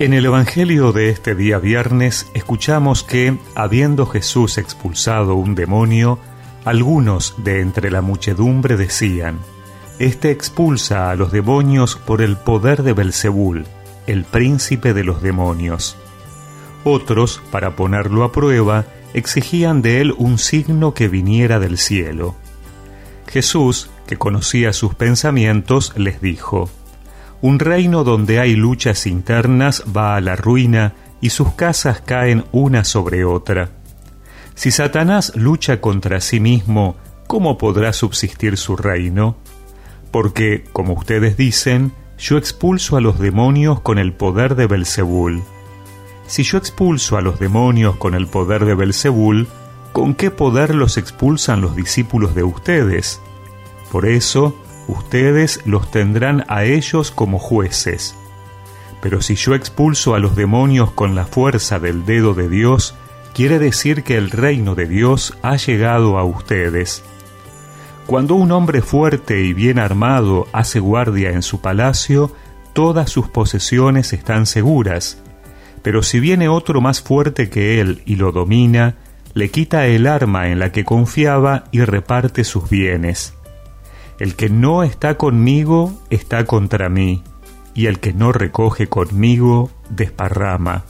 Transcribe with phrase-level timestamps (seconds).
[0.00, 6.20] En el Evangelio de este día viernes escuchamos que, habiendo Jesús expulsado un demonio,
[6.64, 9.40] algunos de entre la muchedumbre decían,
[9.98, 13.66] Este expulsa a los demonios por el poder de Belzebul,
[14.06, 15.96] el príncipe de los demonios.
[16.84, 18.84] Otros, para ponerlo a prueba,
[19.14, 22.36] exigían de él un signo que viniera del cielo.
[23.26, 26.70] Jesús, que conocía sus pensamientos, les dijo,
[27.40, 32.84] un reino donde hay luchas internas va a la ruina y sus casas caen una
[32.84, 33.70] sobre otra.
[34.54, 39.36] Si Satanás lucha contra sí mismo, ¿cómo podrá subsistir su reino?
[40.10, 45.42] Porque, como ustedes dicen, yo expulso a los demonios con el poder de Belzebul.
[46.26, 49.46] Si yo expulso a los demonios con el poder de Belzebul,
[49.92, 53.20] ¿con qué poder los expulsan los discípulos de ustedes?
[53.92, 54.56] Por eso,
[54.88, 58.16] ustedes los tendrán a ellos como jueces.
[59.00, 62.96] Pero si yo expulso a los demonios con la fuerza del dedo de Dios,
[63.32, 67.04] quiere decir que el reino de Dios ha llegado a ustedes.
[68.06, 72.32] Cuando un hombre fuerte y bien armado hace guardia en su palacio,
[72.72, 75.22] todas sus posesiones están seguras.
[75.82, 78.96] Pero si viene otro más fuerte que él y lo domina,
[79.34, 83.37] le quita el arma en la que confiaba y reparte sus bienes.
[84.18, 87.22] El que no está conmigo está contra mí,
[87.74, 90.84] y el que no recoge conmigo desparrama.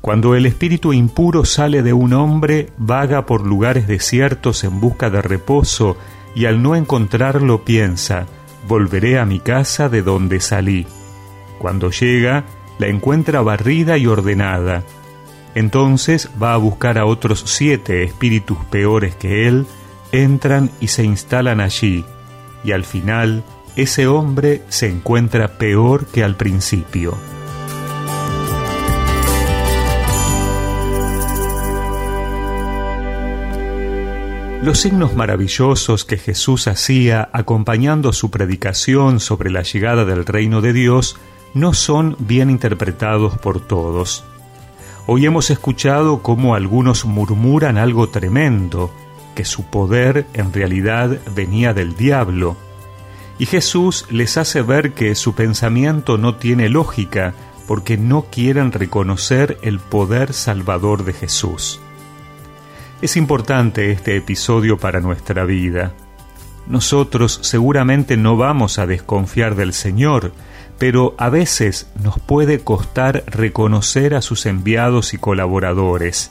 [0.00, 5.20] Cuando el espíritu impuro sale de un hombre, vaga por lugares desiertos en busca de
[5.20, 5.98] reposo,
[6.34, 8.26] y al no encontrarlo piensa,
[8.66, 10.86] volveré a mi casa de donde salí.
[11.58, 12.44] Cuando llega,
[12.78, 14.82] la encuentra barrida y ordenada.
[15.54, 19.66] Entonces va a buscar a otros siete espíritus peores que él,
[20.12, 22.06] entran y se instalan allí,
[22.64, 23.44] y al final
[23.76, 27.16] ese hombre se encuentra peor que al principio.
[34.62, 40.74] Los signos maravillosos que Jesús hacía acompañando su predicación sobre la llegada del reino de
[40.74, 41.16] Dios
[41.54, 44.22] no son bien interpretados por todos.
[45.06, 48.92] Hoy hemos escuchado cómo algunos murmuran algo tremendo,
[49.34, 52.56] que su poder en realidad venía del diablo.
[53.38, 57.34] Y Jesús les hace ver que su pensamiento no tiene lógica
[57.66, 61.80] porque no quieren reconocer el poder salvador de Jesús.
[63.00, 65.92] Es importante este episodio para nuestra vida.
[66.66, 70.32] Nosotros seguramente no vamos a desconfiar del Señor,
[70.78, 76.30] pero a veces nos puede costar reconocer a sus enviados y colaboradores.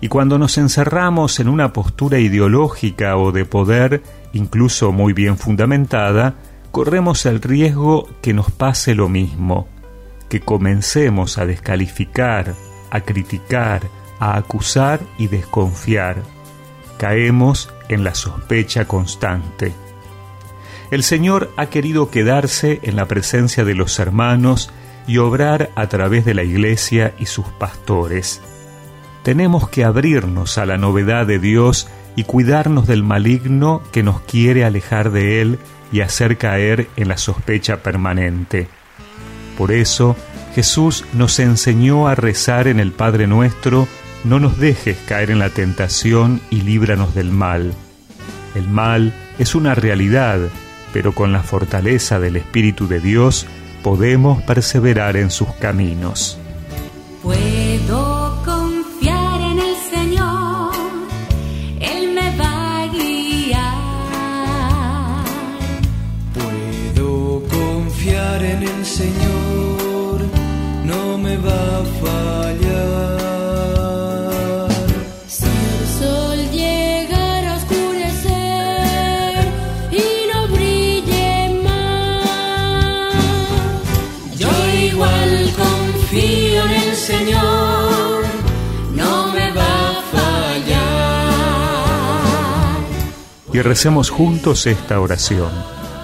[0.00, 4.02] Y cuando nos encerramos en una postura ideológica o de poder,
[4.32, 6.34] incluso muy bien fundamentada,
[6.70, 9.68] corremos el riesgo que nos pase lo mismo,
[10.28, 12.54] que comencemos a descalificar,
[12.90, 13.82] a criticar,
[14.18, 16.22] a acusar y desconfiar.
[16.98, 19.72] Caemos en la sospecha constante.
[20.90, 24.70] El Señor ha querido quedarse en la presencia de los hermanos
[25.06, 28.40] y obrar a través de la Iglesia y sus pastores
[29.26, 34.64] tenemos que abrirnos a la novedad de Dios y cuidarnos del maligno que nos quiere
[34.64, 35.58] alejar de Él
[35.90, 38.68] y hacer caer en la sospecha permanente.
[39.58, 40.14] Por eso,
[40.54, 43.88] Jesús nos enseñó a rezar en el Padre nuestro,
[44.22, 47.74] no nos dejes caer en la tentación y líbranos del mal.
[48.54, 50.38] El mal es una realidad,
[50.92, 53.48] pero con la fortaleza del Espíritu de Dios
[53.82, 56.38] podemos perseverar en sus caminos.
[57.24, 57.65] en
[93.56, 95.48] Y recemos juntos esta oración.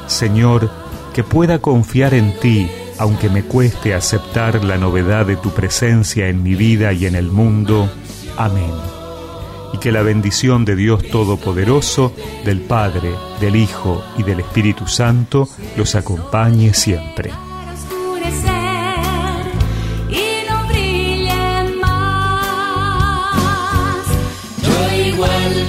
[0.06, 0.71] Señor,
[1.12, 2.71] que pueda confiar en ti,
[3.03, 7.33] aunque me cueste aceptar la novedad de tu presencia en mi vida y en el
[7.33, 7.91] mundo.
[8.37, 8.71] Amén.
[9.73, 12.15] Y que la bendición de Dios Todopoderoso,
[12.45, 13.11] del Padre,
[13.41, 17.33] del Hijo y del Espíritu Santo los acompañe siempre.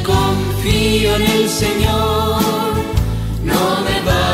[0.04, 2.42] confío en el Señor,
[3.44, 4.34] no me va.